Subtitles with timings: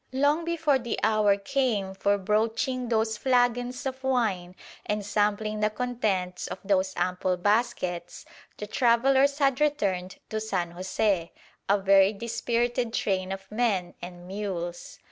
[0.13, 6.47] Long before the hour came for broaching those flagons of wine and sampling the contents
[6.47, 8.25] of those ample baskets,
[8.57, 11.29] "the travellers had returned" to San José,
[11.69, 14.97] a very dispirited train of men and mules.